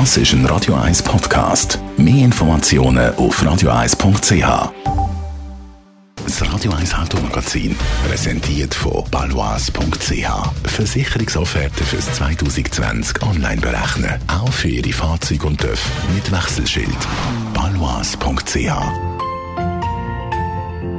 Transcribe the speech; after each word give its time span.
Das 0.00 0.16
ist 0.16 0.32
ein 0.32 0.44
Radio 0.46 0.74
1 0.74 1.04
Podcast. 1.04 1.78
Mehr 1.96 2.24
Informationen 2.24 3.14
auf 3.14 3.40
radio1.ch. 3.40 4.72
Das 6.16 6.52
Radio 6.52 6.72
1 6.72 6.94
Automagazin, 6.96 7.76
präsentiert 8.08 8.74
von 8.74 9.08
balois.ch. 9.12 10.68
Versicherungsofferten 10.68 11.86
fürs 11.86 12.12
2020 12.12 13.22
online 13.22 13.60
berechnen. 13.60 14.20
Auch 14.26 14.52
für 14.52 14.66
Ihre 14.66 14.92
Fahrzeuge 14.92 15.46
und 15.46 15.60
TÜV 15.60 15.80
mit 16.12 16.28
Wechselschild. 16.32 16.98
balois.ch 17.54 19.13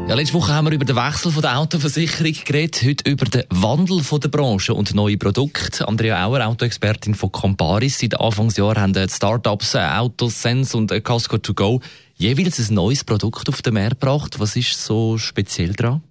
ja, 0.07 0.13
letzte 0.13 0.35
Woche 0.35 0.53
haben 0.53 0.67
wir 0.67 0.73
über 0.73 0.85
den 0.85 0.95
Wechsel 0.95 1.31
von 1.31 1.41
der 1.41 1.57
Autoversicherung 1.57 2.33
geredet, 2.45 2.83
heute 2.85 3.09
über 3.09 3.25
den 3.25 3.43
Wandel 3.49 4.03
von 4.03 4.19
der 4.19 4.29
Branche 4.29 4.73
und 4.73 4.93
neue 4.93 5.17
Produkte. 5.17 5.87
Andrea 5.87 6.25
Auer, 6.25 6.45
Autoexpertin 6.45 7.15
von 7.15 7.31
Comparis. 7.31 7.99
Seit 7.99 8.19
Anfangsjahr 8.19 8.75
haben 8.75 8.93
Startups 9.09 9.73
äh, 9.73 9.79
Autosense 9.79 10.77
und 10.77 10.91
äh, 10.91 11.01
Casco 11.01 11.37
to 11.39 11.53
go 11.53 11.81
jeweils 12.17 12.59
ein 12.59 12.75
neues 12.75 13.03
Produkt 13.03 13.49
auf 13.49 13.61
den 13.63 13.73
Markt 13.73 14.01
gebracht. 14.01 14.39
Was 14.39 14.55
ist 14.55 14.79
so 14.83 15.17
speziell 15.17 15.73
daran? 15.73 16.03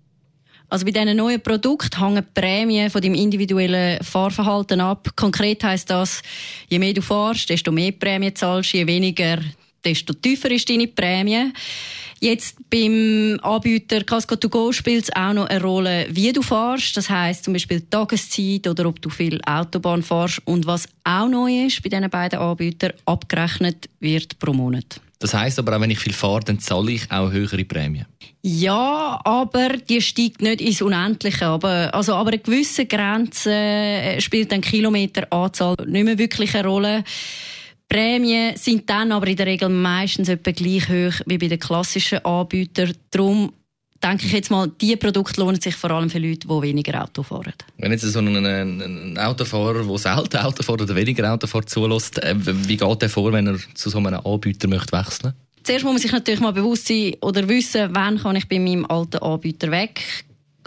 Also 0.69 0.85
bei 0.85 0.91
diesen 0.91 1.17
neuen 1.17 1.41
Produkten 1.41 2.01
hängen 2.01 2.25
die 2.25 2.41
Prämien 2.41 2.91
von 2.91 3.01
deinem 3.01 3.15
individuellen 3.15 4.03
Fahrverhalten 4.03 4.81
ab. 4.81 5.11
Konkret 5.15 5.63
heißt 5.63 5.89
das, 5.89 6.23
je 6.69 6.81
mehr 6.81 6.95
du 6.95 7.01
fährst, 7.01 7.49
desto 7.49 7.71
mehr 7.71 7.93
Prämie 7.93 8.35
zahlst, 8.35 8.73
je 8.73 8.87
weniger, 8.87 9.39
desto 9.85 10.13
tiefer 10.15 10.51
ist 10.51 10.69
deine 10.69 10.89
Prämie. 10.89 11.53
Jetzt 12.21 12.57
beim 12.71 13.39
Anbieter 13.43 14.03
Casco 14.03 14.37
to 14.37 14.49
go 14.49 14.73
spielt 14.73 15.05
es 15.05 15.15
auch 15.15 15.35
noch 15.35 15.47
eine 15.47 15.61
Rolle, 15.61 16.07
wie 16.11 16.33
du 16.33 16.41
fährst. 16.41 16.97
Das 16.97 17.11
heißt 17.11 17.45
zum 17.45 17.53
Beispiel 17.53 17.81
die 17.81 17.91
Tageszeit 17.91 18.67
oder 18.67 18.87
ob 18.87 19.03
du 19.03 19.11
viel 19.11 19.41
Autobahn 19.45 20.03
fährst. 20.03 20.41
Und 20.47 20.67
was 20.67 20.89
auch 21.05 21.29
neu 21.29 21.67
ist 21.67 21.83
bei 21.83 21.91
diesen 21.91 22.09
beiden 22.09 22.39
Anbietern, 22.39 22.93
abgerechnet 23.05 23.91
wird 24.01 24.39
pro 24.39 24.55
Monat. 24.55 25.01
Das 25.19 25.35
heißt 25.35 25.59
aber 25.59 25.77
auch, 25.77 25.81
wenn 25.81 25.91
ich 25.91 25.99
viel 25.99 26.13
fahre, 26.13 26.41
dann 26.41 26.59
zahle 26.59 26.93
ich 26.93 27.11
auch 27.11 27.31
höhere 27.31 27.65
Prämien. 27.65 28.07
Ja, 28.43 29.21
aber 29.25 29.77
die 29.77 30.01
steigt 30.01 30.43
nicht 30.43 30.61
ins 30.61 30.83
Unendliche. 30.83 31.47
Aber, 31.47 31.95
also, 31.95 32.15
aber 32.15 32.31
eine 32.31 32.39
gewisse 32.39 32.85
Grenze 32.87 34.17
spielt 34.19 34.53
dann 34.53 34.61
Kilometeranzahl 34.61 35.77
nicht 35.87 36.05
mehr 36.05 36.19
wirklich 36.19 36.55
eine 36.55 36.69
Rolle. 36.69 37.05
Prämien 37.95 38.57
sind 38.57 38.91
dann 38.91 39.13
aber 39.13 39.29
in 39.29 39.37
der 39.37 39.47
Regel 39.47 39.69
meistens 39.69 40.29
etwa 40.29 40.51
gleich 40.51 40.89
hoch 40.89 41.21
wie 41.27 41.39
bei 41.39 41.47
den 41.47 41.61
klassischen 41.61 42.19
Anbietern. 42.25 42.93
Darum 43.13 43.53
denke 44.03 44.27
ich 44.27 44.33
jetzt 44.33 44.51
mal, 44.51 44.69
diese 44.81 44.97
Produkte 44.97 45.41
lohnen 45.41 45.61
sich 45.61 45.77
vor 45.77 45.93
allem 45.93 46.11
für 46.11 46.19
Leute, 46.19 46.49
die 46.49 46.63
weniger 46.63 47.05
Auto 47.05 47.23
fahren. 47.23 47.53
Wenn 47.79 47.93
jetzt 47.93 48.03
so 48.03 48.19
ein, 48.19 48.35
ein 48.45 49.17
Autofahrer, 49.17 49.85
der 49.85 49.99
selten 49.99 50.39
Auto 50.39 50.65
fährt 50.65 50.83
oder 50.83 50.97
weniger 50.97 51.33
Auto 51.33 51.47
fährt, 51.47 51.71
zulässt, 51.71 52.21
äh, 52.21 52.35
wie 52.37 52.77
geht 52.77 53.03
er 53.05 53.09
vor, 53.09 53.33
wenn 53.33 53.47
er 53.47 53.59
zu 53.75 53.91
so 53.91 53.99
einem 53.99 54.19
Anbieter 54.25 54.67
möchte 54.67 54.91
wechseln 54.91 55.33
Zuerst 55.63 55.85
muss 55.85 55.93
man 55.93 56.03
sich 56.03 56.11
natürlich 56.11 56.41
mal 56.41 56.53
bewusst 56.53 56.89
sein 56.89 57.15
oder 57.21 57.49
wissen, 57.49 57.91
wann 57.93 58.19
kann 58.19 58.35
ich 58.35 58.49
bei 58.49 58.59
meinem 58.59 58.87
alten 58.87 59.19
Anbieter 59.19 59.71
weg 59.71 60.03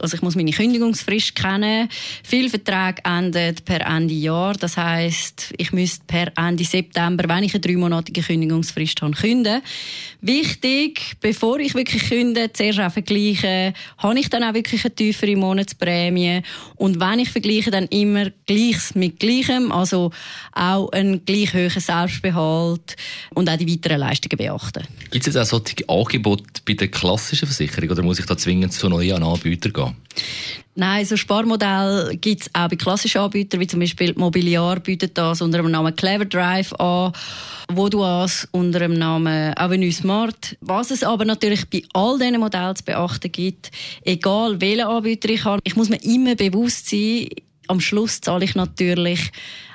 also 0.02 0.16
ich 0.16 0.22
muss 0.22 0.36
meine 0.36 0.52
Kündigungsfrist 0.52 1.36
kennen. 1.36 1.90
Viele 2.23 2.50
Verträge 2.50 3.02
enden 3.03 3.56
per 3.66 3.81
Ende 3.81 4.14
Jahr. 4.14 4.53
Das 4.53 4.78
heißt, 4.78 5.53
ich 5.58 5.72
müsste 5.72 6.03
per 6.06 6.31
Ende 6.38 6.64
September, 6.64 7.28
wenn 7.28 7.44
ich 7.44 7.53
eine 7.53 7.62
dreimonatige 7.62 8.22
Kündigungsfrist 8.22 9.02
habe, 9.02 9.14
künden. 9.14 9.62
Wichtig, 10.22 11.18
bevor 11.22 11.59
ich 11.59 11.75
wirklich 11.75 12.09
künde, 12.09 12.52
zuerst 12.53 12.80
auch 12.80 12.92
vergleichen, 12.92 13.73
habe 13.98 14.20
ich 14.20 14.30
dann 14.30 14.44
auch 14.44 14.53
wirklich 14.53 14.84
eine 14.84 14.95
tiefere 14.95 15.36
Monatsprämie? 15.36 16.42
Und 16.75 17.00
wenn 17.00 17.20
ich 17.20 17.30
vergleiche, 17.30 17.72
dann 17.72 17.86
immer 17.88 18.30
Gleiches 18.45 18.95
mit 18.95 19.20
Gleichem, 19.20 19.72
also 19.72 20.12
auch 20.53 20.92
einen 20.92 21.23
gleich 21.25 21.53
hohen 21.53 21.70
Selbstbehalt 21.70 22.95
und 23.34 23.50
auch 23.50 23.58
die 23.58 23.72
weiteren 23.72 24.00
Leistungen 24.00 24.38
beachten. 24.38 24.84
Gibt 25.12 25.28
es 25.28 25.34
jetzt 25.34 25.38
auch 25.38 25.59
solche 25.59 25.88
Angebote 25.88 26.44
bei 26.66 26.73
der 26.73 26.90
klassischen 26.90 27.48
Versicherung 27.48 27.90
oder 27.90 28.03
muss 28.03 28.20
ich 28.20 28.25
da 28.25 28.38
zwingend 28.38 28.73
zu 28.73 28.90
neuen 28.90 29.24
Anbietern 29.24 29.74
gehen? 29.74 29.87
Nein, 30.80 31.06
so 31.06 31.18
Sparmodell 31.18 32.16
gibt 32.22 32.44
es 32.44 32.50
auch 32.54 32.68
bei 32.68 32.76
klassischen 32.76 33.20
Anbietern, 33.20 33.60
wie 33.60 33.66
zum 33.66 33.80
Beispiel 33.80 34.14
Mobiliar 34.16 34.80
bietet 34.80 35.18
das 35.18 35.42
unter 35.42 35.58
dem 35.58 35.72
Namen 35.72 35.96
Clever 35.96 36.26
Drive 36.26 36.72
an, 36.74 37.14
wo 37.74 37.90
du 37.90 38.04
as 38.04 38.48
unter 38.52 38.78
dem 38.78 38.94
Namen 38.94 39.58
Avenue 39.58 39.92
Smart. 39.92 40.56
Was 40.62 40.92
es 40.92 41.02
aber 41.02 41.26
natürlich 41.26 41.68
bei 41.68 41.82
all 41.94 42.20
diesen 42.20 42.40
Modellen 42.40 42.76
zu 42.76 42.84
beachten 42.84 43.32
gibt, 43.32 43.72
egal 44.04 44.62
welchen 44.62 44.86
Anbieter 44.86 45.30
ich 45.30 45.46
habe, 45.46 45.62
ich 45.64 45.76
muss 45.76 45.90
mir 45.90 46.04
immer 46.04 46.36
bewusst 46.36 46.92
sein, 46.92 47.28
am 47.68 47.80
Schluss 47.80 48.22
zahle 48.22 48.46
ich 48.46 48.54
natürlich 48.54 49.32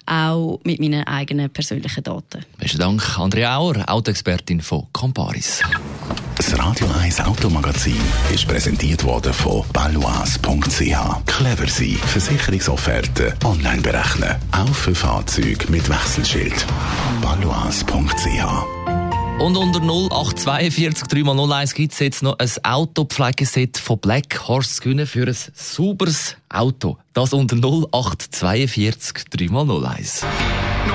auch 0.06 0.60
mit 0.62 0.78
meinen 0.78 1.04
eigenen 1.04 1.50
persönlichen 1.50 2.04
Daten. 2.04 2.44
Besten 2.58 2.78
Dank, 2.78 3.18
Andrea 3.18 3.56
Auer, 3.56 3.88
Autoexpertin 3.88 4.60
von 4.60 4.86
Comparis. 4.92 5.62
Das 6.36 6.58
Radio 6.58 6.86
1 7.00 7.20
Automagazin 7.20 8.00
ist 8.32 8.48
präsentiert 8.48 9.04
worden 9.04 9.32
von 9.32 9.64
balois.ch. 9.72 11.26
Clever 11.26 11.68
sein, 11.68 11.98
Versicherungsofferte 12.06 13.34
online 13.44 13.82
berechnen, 13.82 14.36
auch 14.50 14.74
für 14.74 14.94
Fahrzeuge 14.94 15.70
mit 15.70 15.88
Wechselschild. 15.88 16.66
balois.ch 17.20 18.82
und 19.38 19.56
unter 19.56 19.80
0842 19.80 21.08
3x01 21.08 21.74
gibt 21.74 21.92
es 21.92 21.98
jetzt 21.98 22.22
noch 22.22 22.38
ein 22.38 22.50
Autopflegeset 22.62 23.76
von 23.76 23.98
Black 23.98 24.46
Horse 24.46 24.80
gewinnen 24.80 25.06
für 25.06 25.26
ein 25.26 25.36
sauberes 25.54 26.36
Auto. 26.48 26.98
Das 27.12 27.32
unter 27.32 27.56
0842 27.56 29.24
3x01. 29.32 30.24
No, 30.86 30.94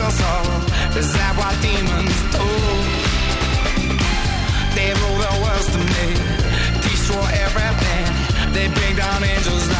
your 0.00 0.10
soul. 0.10 0.46
Is 0.96 1.12
that 1.12 1.32
what 1.36 1.54
demons 1.60 2.16
do? 2.34 2.46
They 4.76 4.90
rule 5.00 5.18
the 5.26 5.32
world 5.42 5.66
to 5.74 5.80
me, 5.94 6.06
destroy 6.86 7.28
everything. 7.46 8.04
They 8.54 8.66
bring 8.76 8.96
down 8.96 9.22
angels. 9.24 9.79